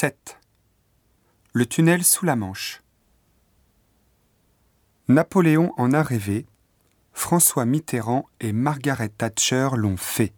[0.00, 0.38] 7.
[1.52, 2.80] Le tunnel sous la Manche.
[5.08, 6.46] Napoléon en a rêvé,
[7.12, 10.32] François Mitterrand et Margaret Thatcher l'ont fait.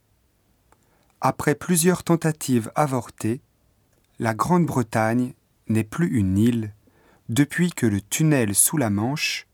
[1.20, 3.40] Après plusieurs tentatives avortées,
[4.18, 5.32] la Grande-Bretagne
[5.68, 6.74] n'est plus une île
[7.28, 9.46] depuis que le tunnel sous la Manche,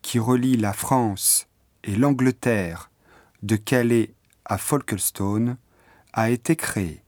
[0.00, 1.48] qui relie la France
[1.84, 2.90] et l'Angleterre
[3.42, 4.14] de Calais
[4.46, 5.58] à Folkestone,
[6.14, 7.04] a été créé.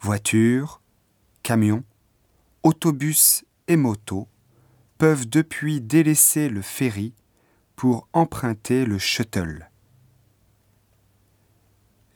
[0.00, 0.79] Voitures,
[1.50, 1.82] camions,
[2.62, 4.28] autobus et motos
[4.98, 7.12] peuvent depuis délaisser le ferry
[7.74, 9.68] pour emprunter le shuttle.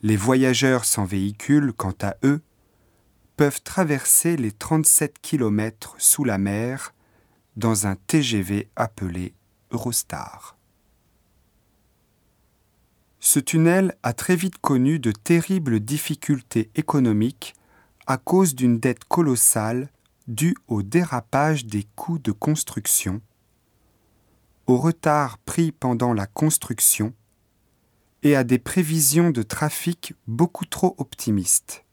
[0.03, 2.43] Les voyageurs sans véhicule, quant à eux,
[3.37, 6.95] peuvent traverser les 37 km sous la mer
[7.57, 9.35] dans un TGV appelé
[9.73, 10.57] Eurostar.
[13.19, 17.57] Ce tunnel a très vite connu de terribles difficultés économiques
[18.07, 19.91] à cause d'une dette colossale
[20.29, 23.21] due au dérapage des coûts de construction,
[24.67, 27.15] au retard pris pendant la construction
[28.23, 31.85] et à des prévisions de trafic beaucoup trop optimistes.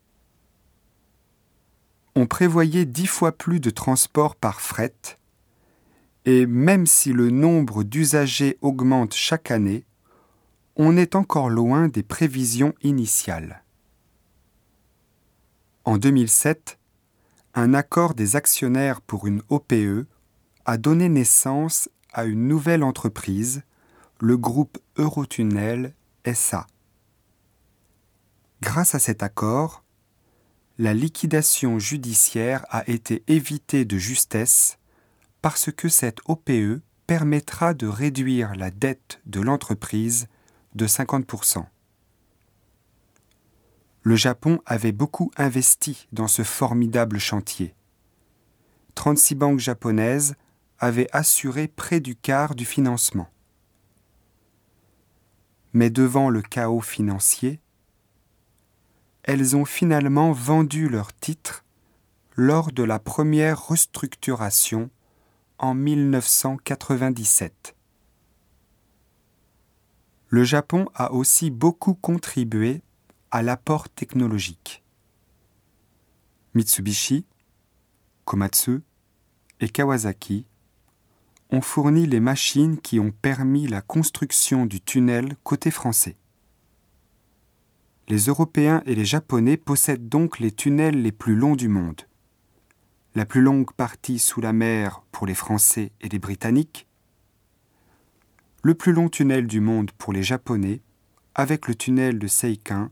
[2.15, 4.95] On prévoyait dix fois plus de transports par fret,
[6.25, 9.85] et même si le nombre d'usagers augmente chaque année,
[10.75, 13.63] on est encore loin des prévisions initiales.
[15.83, 16.77] En 2007,
[17.55, 20.05] un accord des actionnaires pour une OPE
[20.65, 23.63] a donné naissance à une nouvelle entreprise,
[24.19, 25.95] le groupe Eurotunnel
[26.31, 26.67] SA.
[28.61, 29.83] Grâce à cet accord,
[30.77, 34.77] la liquidation judiciaire a été évitée de justesse
[35.41, 40.27] parce que cette OPE permettra de réduire la dette de l'entreprise
[40.75, 41.65] de 50%
[44.03, 47.75] le Japon avait beaucoup investi dans ce formidable chantier.
[48.95, 50.33] 36 banques japonaises
[50.79, 53.29] avaient assuré près du quart du financement.
[55.73, 57.59] Mais devant le chaos financier,
[59.23, 61.63] elles ont finalement vendu leurs titres
[62.35, 64.89] lors de la première restructuration
[65.59, 67.75] en 1997.
[70.29, 72.81] Le Japon a aussi beaucoup contribué
[73.31, 74.83] à l'apport technologique.
[76.53, 77.25] Mitsubishi,
[78.25, 78.81] Komatsu
[79.61, 80.45] et Kawasaki
[81.49, 86.17] ont fourni les machines qui ont permis la construction du tunnel côté français.
[88.09, 92.01] Les Européens et les Japonais possèdent donc les tunnels les plus longs du monde.
[93.15, 96.87] La plus longue partie sous la mer pour les Français et les Britanniques,
[98.63, 100.81] le plus long tunnel du monde pour les Japonais,
[101.35, 102.89] avec le tunnel de Seikan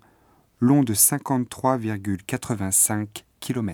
[0.59, 3.71] long de 53,85 km.